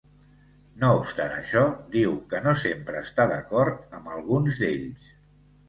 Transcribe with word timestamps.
No 0.83 0.87
obstant 1.01 1.35
això, 1.39 1.61
diu 1.97 2.17
que 2.33 2.41
no 2.47 2.55
sempre 2.63 3.05
està 3.11 3.29
d’acord 3.35 3.97
amb 4.01 4.13
alguns 4.17 4.67
d’ells. 4.67 5.17